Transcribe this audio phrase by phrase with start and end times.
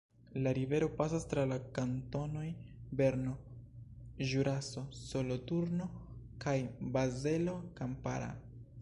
[0.45, 2.45] La rivero pasas tra la kantonoj
[3.01, 3.35] Berno,
[4.33, 5.91] Ĵuraso, Soloturno
[6.47, 6.59] kaj
[6.97, 8.37] Bazelo Kampara.